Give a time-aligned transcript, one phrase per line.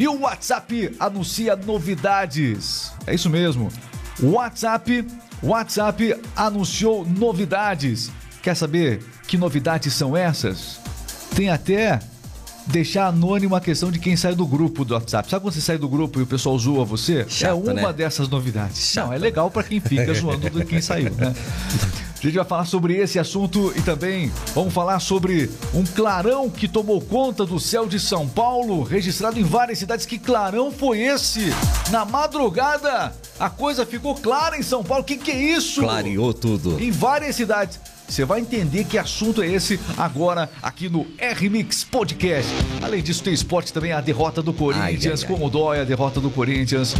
[0.00, 2.90] E o WhatsApp anuncia novidades.
[3.06, 3.68] É isso mesmo.
[4.22, 5.06] O WhatsApp,
[5.42, 8.10] WhatsApp anunciou novidades.
[8.42, 10.80] Quer saber que novidades são essas?
[11.36, 12.00] Tem até
[12.66, 15.28] deixar anônimo a questão de quem sai do grupo do WhatsApp.
[15.28, 17.26] Sabe quando você sai do grupo e o pessoal zoa você?
[17.28, 17.92] Chato, é uma né?
[17.92, 18.80] dessas novidades.
[18.80, 19.08] Chato.
[19.08, 21.34] Não, é legal para quem fica zoando de quem saiu, né?
[22.20, 26.68] A gente vai falar sobre esse assunto e também vamos falar sobre um clarão que
[26.68, 30.04] tomou conta do céu de São Paulo, registrado em várias cidades.
[30.04, 31.46] Que clarão foi esse?
[31.90, 35.02] Na madrugada, a coisa ficou clara em São Paulo.
[35.02, 35.80] O que, que é isso?
[35.80, 36.78] Clareou tudo.
[36.78, 37.80] em várias cidades.
[38.10, 42.50] Você vai entender que assunto é esse agora aqui no R-Mix Podcast.
[42.82, 45.38] Além disso, tem esporte também, a derrota do Corinthians, Ai, ai, ai.
[45.38, 46.96] como dói a derrota do Corinthians.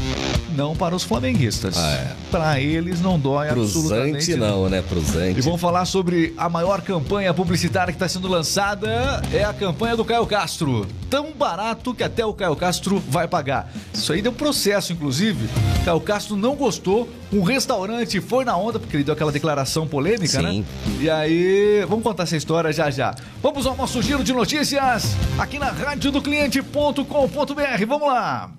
[0.55, 1.77] Não para os flamenguistas.
[1.77, 2.13] Ah, é.
[2.31, 4.83] Para eles não dói Pro absolutamente não, né?
[4.83, 5.01] Pro
[5.37, 9.21] E vamos falar sobre a maior campanha publicitária que está sendo lançada.
[9.33, 10.87] É a campanha do Caio Castro.
[11.09, 13.73] Tão barato que até o Caio Castro vai pagar.
[13.93, 15.49] Isso aí deu processo, inclusive.
[15.85, 17.09] Caio Castro não gostou.
[17.33, 20.61] Um restaurante foi na onda, porque ele deu aquela declaração polêmica, Sim.
[20.61, 20.65] né?
[21.01, 23.15] E aí, vamos contar essa história já já.
[23.43, 27.87] Vamos ao nosso giro de notícias aqui na rádio do cliente.com.br.
[27.89, 28.51] Vamos lá.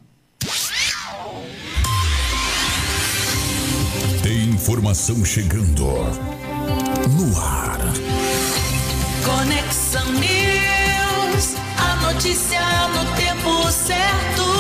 [4.24, 7.78] Tem informação chegando no ar.
[9.24, 14.51] Conexão News, a notícia no tempo certo.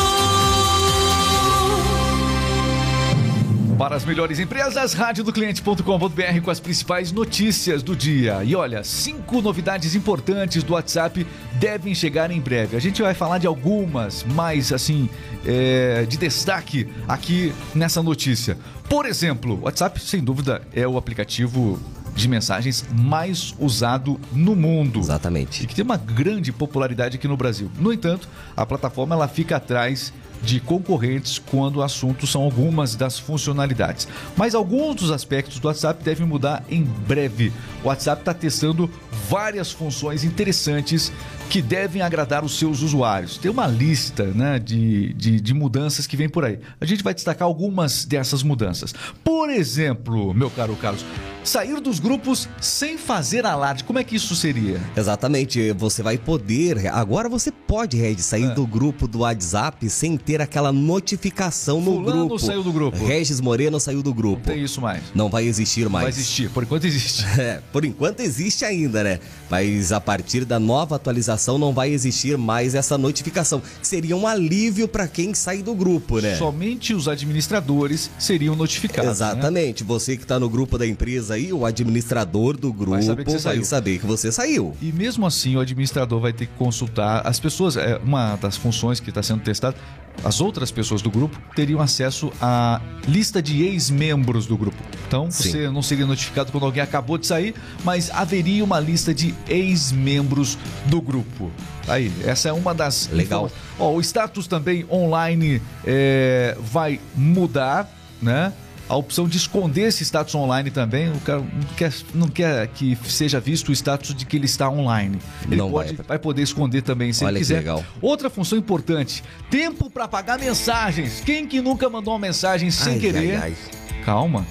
[3.82, 8.44] Para as melhores empresas, radiodocliente.com.br com as principais notícias do dia.
[8.44, 12.78] E olha, cinco novidades importantes do WhatsApp devem chegar em breve.
[12.78, 15.10] A gente vai falar de algumas mais, assim,
[15.44, 18.56] é, de destaque aqui nessa notícia.
[18.88, 21.80] Por exemplo, o WhatsApp, sem dúvida, é o aplicativo
[22.16, 25.66] de mensagens mais usado no mundo e Exatamente.
[25.66, 27.72] que tem uma grande popularidade aqui no Brasil.
[27.80, 33.20] No entanto, a plataforma ela fica atrás de concorrentes quando o assunto são algumas das
[33.20, 34.08] funcionalidades.
[34.36, 37.53] Mas alguns dos aspectos do WhatsApp devem mudar em breve.
[37.83, 38.89] O WhatsApp está testando
[39.30, 41.11] várias funções interessantes
[41.49, 43.38] que devem agradar os seus usuários.
[43.38, 46.60] Tem uma lista né, de, de, de mudanças que vem por aí.
[46.80, 48.94] A gente vai destacar algumas dessas mudanças.
[49.23, 51.04] Por exemplo, meu caro Carlos,
[51.44, 53.83] sair dos grupos sem fazer alarde.
[53.83, 54.80] Como é que isso seria?
[54.95, 56.88] Exatamente, você vai poder.
[56.88, 58.54] Agora você pode, Red, sair É.
[58.54, 62.39] do grupo do WhatsApp sem ter aquela notificação no Fulano grupo.
[62.39, 63.05] saiu do grupo.
[63.05, 64.48] Regis Moreno saiu do grupo.
[64.48, 65.04] Não tem isso mais.
[65.14, 66.04] Não vai existir mais.
[66.04, 67.26] Vai existir, por enquanto existe.
[67.42, 69.20] É, por enquanto existe ainda, né?
[69.50, 73.62] Mas a partir da nova atualização não vai existir mais essa notificação.
[73.62, 76.36] que Seria um alívio para quem sai do grupo, né?
[76.36, 79.06] Somente os administradores seriam notificados.
[79.06, 79.11] né?
[79.11, 79.84] Exatamente.
[79.84, 83.26] Você que tá no grupo da empresa aí, o administrador do grupo vai saber saber
[83.26, 83.61] que que, você saiu.
[84.08, 84.76] você saiu.
[84.82, 87.78] E mesmo assim, o administrador vai ter que consultar as pessoas.
[87.78, 89.76] É uma das funções que está sendo testada.
[90.23, 94.77] As outras pessoas do grupo teriam acesso à lista de ex-membros do grupo.
[95.08, 95.49] Então, Sim.
[95.49, 100.58] você não seria notificado quando alguém acabou de sair, mas haveria uma lista de ex-membros
[100.86, 101.52] do grupo.
[101.88, 103.10] Aí, essa é uma das.
[103.11, 103.52] Legal.
[103.80, 107.89] Ó, o status também online é, vai mudar,
[108.22, 108.54] né?
[108.92, 112.98] A opção de esconder esse status online também, o cara não quer, não quer que
[113.06, 115.18] seja visto o status de que ele está online.
[115.46, 116.06] Ele Não pode, vai.
[116.06, 117.60] vai poder esconder também se Olha ele que quiser.
[117.60, 117.86] legal.
[118.02, 121.22] Outra função importante: tempo para pagar mensagens.
[121.26, 123.36] Quem que nunca mandou uma mensagem sem Ai, querer?
[123.42, 123.56] ai,
[124.04, 124.46] Calma.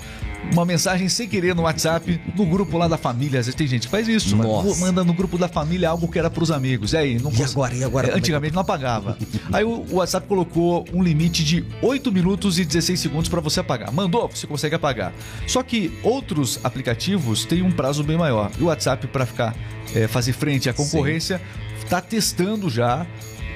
[0.52, 3.40] Uma mensagem sem querer no WhatsApp, no grupo lá da família.
[3.40, 4.36] Às vezes tem gente que faz isso.
[4.36, 4.80] Nossa.
[4.80, 6.92] Manda no grupo da família algo que era pros amigos.
[6.92, 7.18] E aí?
[7.18, 7.74] Não E agora?
[7.74, 8.08] E agora?
[8.08, 9.16] É, é Antigamente não apagava.
[9.52, 13.60] Aí o o WhatsApp colocou um limite de 8 minutos e 16 segundos para você
[13.60, 13.92] apagar.
[13.92, 15.12] Mandou, você consegue apagar.
[15.46, 18.50] Só que outros aplicativos têm um prazo bem maior.
[18.58, 19.54] E o WhatsApp, para ficar
[19.94, 21.40] é, fazer frente à concorrência,
[21.82, 23.06] está testando já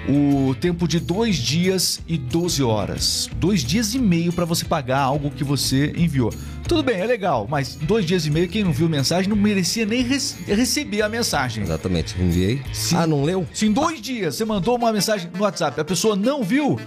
[0.09, 3.31] o tempo de dois dias e 12 horas.
[3.37, 6.33] Dois dias e meio para você pagar algo que você enviou.
[6.66, 9.84] Tudo bem, é legal, mas dois dias e meio, quem não viu mensagem não merecia
[9.84, 11.62] nem rece- receber a mensagem.
[11.62, 12.14] Exatamente.
[12.20, 12.62] Enviei.
[12.72, 12.97] Sim.
[12.97, 13.47] Ah, não leu?
[13.52, 16.78] Se em dois dias você mandou uma mensagem no WhatsApp, a pessoa não viu,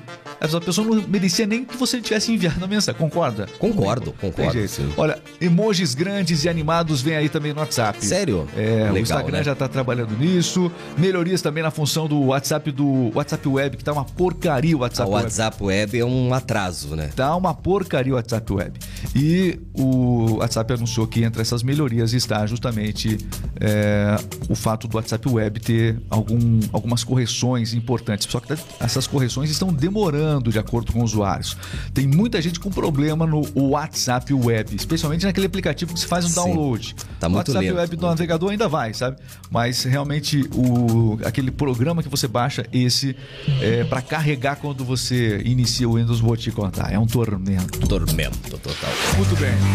[0.41, 2.99] essa pessoa não merecia nem que você tivesse enviado a mensagem.
[2.99, 3.47] Concorda?
[3.59, 4.90] Concordo, tem concordo, sim.
[4.97, 8.03] Olha, emojis grandes e animados vem aí também no WhatsApp.
[8.03, 8.47] Sério?
[8.57, 9.43] É, o Legal, Instagram né?
[9.43, 10.72] já tá trabalhando nisso.
[10.97, 14.81] Melhorias também na função do WhatsApp do WhatsApp Web, que tá uma porcaria o A
[14.84, 15.23] WhatsApp Web.
[15.23, 17.09] WhatsApp Web é um atraso, né?
[17.16, 18.79] Tá uma porcaria o WhatsApp Web.
[19.16, 23.18] E o WhatsApp anunciou que entre essas melhorias está justamente
[23.59, 24.16] é,
[24.50, 28.28] o fato do WhatsApp Web ter algum, algumas correções importantes.
[28.29, 31.58] Só que essas correções estão demorando de acordo com usuários.
[31.94, 36.29] Tem muita gente com problema no WhatsApp Web, especialmente naquele aplicativo que se faz um
[36.29, 36.35] Sim.
[36.35, 36.96] download.
[37.20, 37.78] Tá o WhatsApp lento.
[37.78, 39.18] Web do navegador ainda vai, sabe?
[39.50, 43.16] Mas realmente o, aquele programa que você baixa, esse,
[43.62, 46.91] é, para carregar quando você inicia o Windows, vou te contar.
[46.91, 47.79] É um tormento.
[47.88, 48.91] Tormento total.
[49.18, 49.66] Muito bem.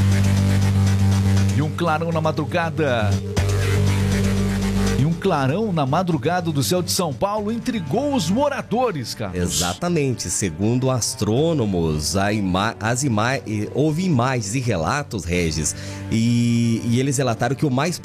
[1.57, 3.11] E um clarão na madrugada.
[5.23, 9.39] Clarão na madrugada do céu de São Paulo intrigou os moradores, cara.
[9.39, 13.35] Exatamente, segundo astrônomos, ima as ima
[13.73, 15.77] houve imagens e relatos, Regis,
[16.11, 18.01] e, e eles relataram que o mais,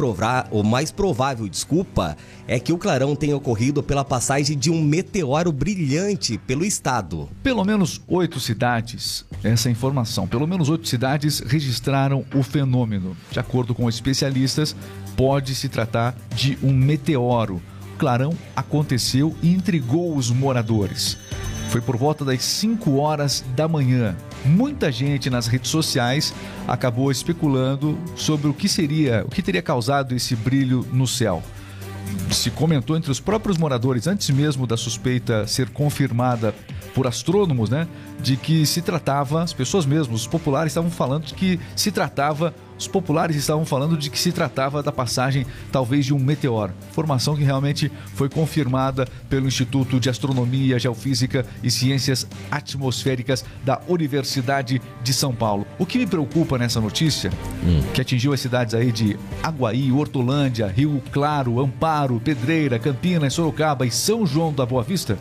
[0.52, 2.16] o mais provável, desculpa,
[2.48, 7.28] é que o clarão tenha ocorrido pela passagem de um meteoro brilhante pelo estado.
[7.42, 13.18] Pelo menos oito cidades, essa informação, pelo menos oito cidades registraram o fenômeno.
[13.32, 14.76] De acordo com especialistas,
[15.18, 17.62] pode se tratar de um meteoro.
[17.96, 21.18] O clarão aconteceu e intrigou os moradores.
[21.70, 24.16] Foi por volta das 5 horas da manhã.
[24.46, 26.34] Muita gente nas redes sociais
[26.68, 31.44] acabou especulando sobre o que seria, o que teria causado esse brilho no céu
[32.32, 36.54] se comentou entre os próprios moradores, antes mesmo da suspeita ser confirmada
[36.98, 37.88] por astrônomos, né?
[38.20, 42.56] De que se tratava, as pessoas mesmo, os populares estavam falando de que se tratava,
[42.76, 46.74] os populares estavam falando de que se tratava da passagem talvez de um meteoro.
[46.90, 54.82] Informação que realmente foi confirmada pelo Instituto de Astronomia, Geofísica e Ciências Atmosféricas da Universidade
[55.04, 55.68] de São Paulo.
[55.78, 57.32] O que me preocupa nessa notícia,
[57.94, 63.92] que atingiu as cidades aí de Aguaí, Hortolândia, Rio Claro, Amparo, Pedreira, Campinas, Sorocaba e
[63.92, 65.16] São João da Boa Vista,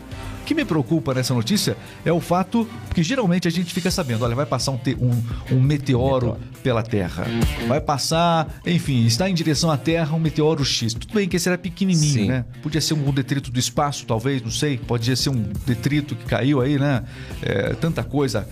[0.47, 4.33] que me preocupa nessa notícia é o fato que geralmente a gente fica sabendo, olha,
[4.33, 7.25] vai passar um, um- um meteoro pela Terra.
[7.67, 10.93] Vai passar, enfim, está em direção à Terra um meteoro X.
[10.93, 12.27] Tudo bem que esse era pequenininho, Sim.
[12.29, 12.45] né?
[12.63, 14.77] Podia ser um detrito do espaço, talvez, não sei.
[14.77, 17.03] Podia ser um detrito que caiu aí, né?
[17.41, 18.47] É, tanta coisa.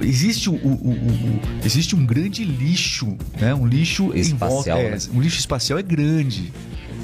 [0.00, 3.52] Existe, o, o- o- existe um grande lixo, né?
[3.52, 4.70] Um lixo em Espacial, volta.
[4.70, 4.98] é, né?
[5.12, 6.52] um lixo espacial é grande.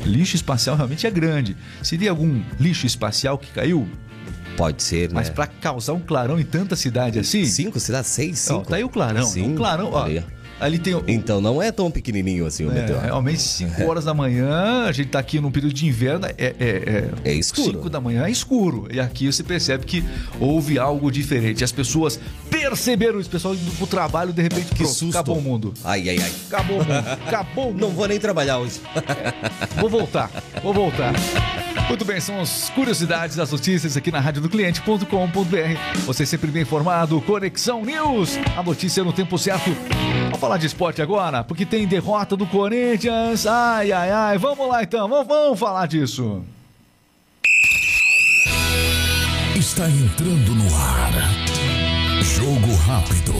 [0.04, 1.56] Lixo espacial realmente é grande.
[1.82, 3.86] Seria algum lixo espacial que caiu?
[4.58, 5.14] Pode ser, né?
[5.14, 7.46] Mas para causar um clarão em tanta cidade assim?
[7.46, 8.10] Cinco cidades?
[8.10, 8.50] Seis?
[8.50, 8.68] Ó, Cinco?
[8.68, 9.24] tá aí o clarão.
[9.24, 10.04] Sim, o clarão, ó.
[10.04, 10.22] ali.
[10.60, 11.04] Ali tem o.
[11.06, 13.00] Então não é tão pequenininho assim o É, meteoro.
[13.00, 16.54] realmente, 5 horas da manhã, a gente tá aqui num período de inverno, é, é,
[16.58, 17.70] é, É escuro.
[17.78, 18.88] 5 da manhã é escuro.
[18.90, 20.04] E aqui você percebe que
[20.40, 21.62] houve algo diferente.
[21.62, 22.18] As pessoas
[22.50, 25.16] perceberam isso, o pessoal indo pro trabalho, de repente, Que pronto, susto.
[25.16, 25.72] acabou o mundo.
[25.84, 26.32] Ai, ai, ai.
[26.48, 26.92] Acabou o mundo.
[27.28, 27.80] Acabou o mundo.
[27.80, 28.80] Não vou nem trabalhar hoje.
[29.80, 30.28] Vou voltar,
[30.60, 31.14] vou voltar.
[31.88, 36.00] Muito bem, são as curiosidades das notícias aqui na radiodocliente.com.br.
[36.04, 39.70] Você sempre bem informado, Conexão News, a notícia no tempo certo.
[40.24, 43.46] Vamos falar de esporte agora, porque tem derrota do Corinthians.
[43.46, 46.44] Ai, ai, ai, vamos lá então, vamos, vamos falar disso.
[49.56, 51.12] Está entrando no ar.
[52.22, 53.32] Jogo rápido.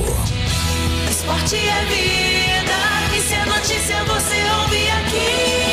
[1.11, 5.68] Esporte é vida, e se é notícia você ouve aqui.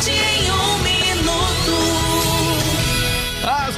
[0.00, 0.41] Rápido, o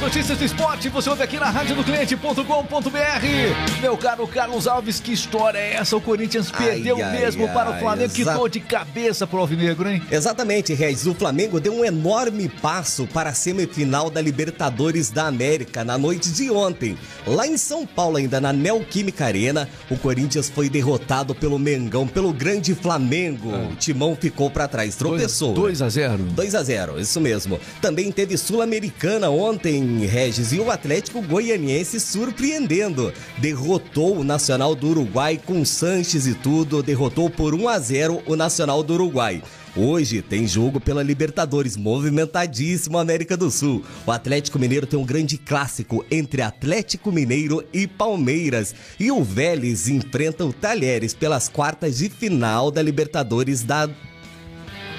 [0.05, 3.81] notícias do esporte você ouve aqui na radiodocliente.com.br.
[3.81, 5.97] Meu caro Carlos Alves, que história é essa?
[5.97, 8.13] O Corinthians Ai, perdeu ai, mesmo para o ai, Flamengo.
[8.13, 10.03] Que dor de cabeça pro Alvinegro, hein?
[10.11, 11.07] Exatamente, Regis.
[11.07, 16.31] O Flamengo deu um enorme passo para a semifinal da Libertadores da América na noite
[16.31, 16.95] de ontem.
[17.25, 22.31] Lá em São Paulo, ainda na Neoquímica Arena, o Corinthians foi derrotado pelo Mengão, pelo
[22.31, 23.49] grande Flamengo.
[23.49, 25.55] O Timão ficou para trás, tropeçou.
[25.55, 27.59] 2 a 0 2 a 0, isso mesmo.
[27.81, 33.13] Também teve Sul-Americana ontem, Regis, e o Atlético Goianiense surpreendendo.
[33.37, 38.35] Derrotou o Nacional do Uruguai com Sanches e tudo, derrotou por 1 a 0 o
[38.35, 39.43] Nacional do Uruguai.
[39.77, 43.83] Hoje tem jogo pela Libertadores, movimentadíssimo América do Sul.
[44.07, 48.73] O Atlético Mineiro tem um grande clássico entre Atlético Mineiro e Palmeiras.
[48.97, 53.89] E o Vélez enfrenta o Talheres pelas quartas de final da Libertadores da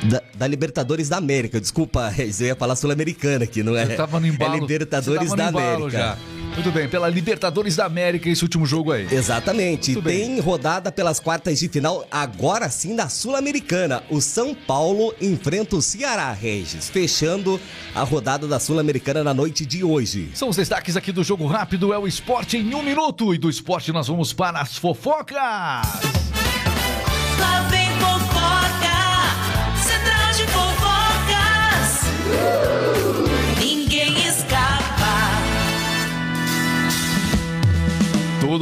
[0.04, 3.86] da, da Libertadores da América, desculpa, eu ia falar Sul-Americana aqui, não é?
[3.86, 4.56] Você tava no embalo.
[4.56, 5.98] É Libertadores você da tava no embalo América.
[5.98, 6.18] já.
[6.54, 9.06] Tudo bem, pela Libertadores da América, esse último jogo aí.
[9.10, 9.92] Exatamente.
[9.92, 10.26] Muito bem.
[10.26, 14.02] Tem rodada pelas quartas de final, agora sim da Sul-Americana.
[14.08, 17.60] O São Paulo enfrenta o Ceará, Regis, fechando
[17.94, 20.30] a rodada da Sul-Americana na noite de hoje.
[20.34, 23.34] São os destaques aqui do Jogo Rápido, é o esporte em um minuto.
[23.34, 25.36] E do esporte nós vamos para as fofocas.
[25.36, 25.82] Lá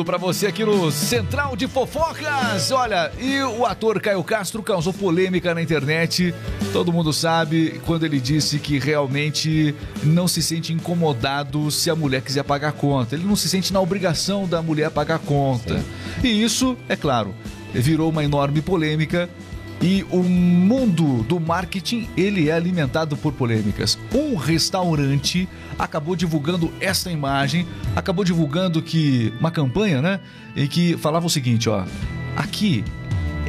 [0.05, 2.71] tudo pra você aqui no Central de Fofocas.
[2.71, 6.35] Olha, e o ator Caio Castro causou polêmica na internet.
[6.73, 12.21] Todo mundo sabe quando ele disse que realmente não se sente incomodado se a mulher
[12.21, 13.15] quiser pagar a conta.
[13.15, 15.83] Ele não se sente na obrigação da mulher pagar a conta.
[16.23, 17.35] E isso, é claro,
[17.73, 19.29] virou uma enorme polêmica.
[19.85, 23.99] E o mundo do marketing, ele é alimentado por polêmicas.
[24.15, 25.47] Um restaurante
[25.79, 30.21] acabou divulgando esta imagem, acabou divulgando que uma campanha, né,
[30.57, 31.85] em que falava o seguinte, ó:
[32.35, 32.83] "Aqui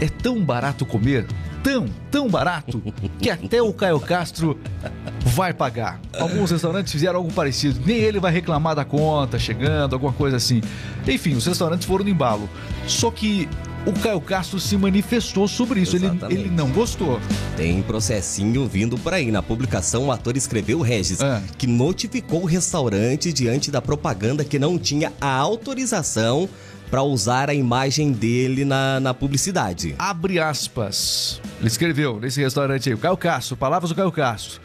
[0.02, 1.26] é tão barato comer,
[1.64, 2.84] tão, tão barato
[3.18, 4.60] que até o Caio Castro
[5.22, 6.02] vai pagar.
[6.20, 7.80] Alguns restaurantes fizeram algo parecido.
[7.86, 10.62] Nem ele vai reclamar da conta chegando, alguma coisa assim.
[11.08, 12.50] Enfim, os restaurantes foram no embalo.
[12.86, 13.48] Só que
[13.86, 15.96] o Caio Castro se manifestou sobre isso.
[15.96, 17.20] Ele, ele não gostou.
[17.56, 19.32] Tem processinho vindo por aí.
[19.32, 21.42] Na publicação, o ator escreveu, Regis, É.
[21.58, 26.50] que notificou o restaurante diante da propaganda que não tinha a autorização
[26.90, 29.96] para usar a imagem dele na, na publicidade.
[30.00, 31.40] Abre aspas.
[31.60, 34.62] Ele escreveu nesse restaurante aí, o Caio Castro, palavras do Caio Castro.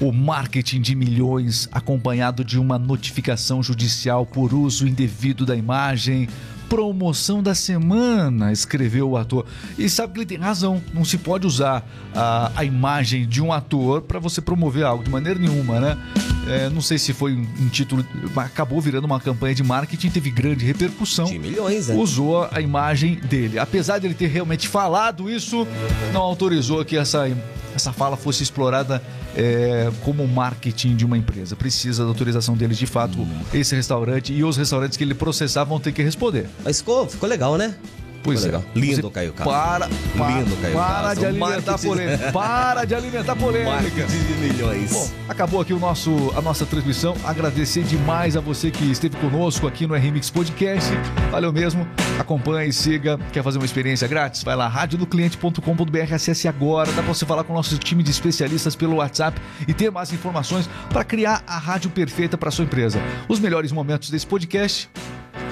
[0.00, 6.28] O marketing de milhões acompanhado de uma notificação judicial por uso indevido da imagem.
[6.70, 9.44] Promoção da semana, escreveu o ator.
[9.76, 10.80] E sabe que ele tem razão.
[10.94, 11.84] Não se pode usar
[12.14, 15.98] a, a imagem de um ator para você promover algo de maneira nenhuma, né?
[16.46, 18.06] É, não sei se foi um, um título.
[18.32, 21.96] mas Acabou virando uma campanha de marketing, teve grande repercussão De milhões, né?
[21.96, 23.58] usou a imagem dele.
[23.58, 25.66] Apesar dele ter realmente falado isso,
[26.12, 27.28] não autorizou que essa,
[27.74, 29.02] essa fala fosse explorada
[29.36, 31.56] é, como marketing de uma empresa.
[31.56, 35.80] Precisa da autorização deles de fato, esse restaurante e os restaurantes que ele processar vão
[35.80, 36.48] ter que responder.
[36.64, 37.74] Mas ficou, ficou legal, né?
[38.22, 38.60] Pois é.
[38.74, 39.54] Lindo, Você Caio Castro.
[39.54, 41.20] Para, para, Lindo, Caio para Castro.
[41.20, 42.32] de alimentar polêmica.
[42.32, 44.06] Para de alimentar polêmica.
[44.06, 44.92] De milhões.
[44.92, 47.14] Bom, acabou aqui o nosso, a nossa transmissão.
[47.24, 50.90] Agradecer demais a você que esteve conosco aqui no RMix Podcast.
[51.30, 51.86] Valeu mesmo.
[52.18, 53.18] Acompanhe, siga.
[53.32, 54.42] Quer fazer uma experiência grátis?
[54.42, 56.14] Vai lá, radiodocliente.com.br.
[56.14, 56.92] Acesse agora.
[56.92, 60.12] Dá pra você falar com o nosso time de especialistas pelo WhatsApp e ter mais
[60.12, 63.00] informações para criar a rádio perfeita para sua empresa.
[63.28, 64.90] Os melhores momentos desse podcast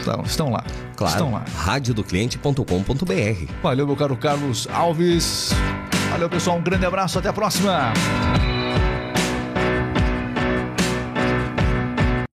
[0.09, 0.65] estão, estão lá.
[0.97, 1.12] claro.
[1.12, 1.45] Estão lá.
[1.57, 5.53] radiodocliente.com.br Valeu, meu caro Carlos Alves.
[6.11, 6.59] Valeu, pessoal.
[6.59, 7.19] Um grande abraço.
[7.19, 7.93] Até a próxima.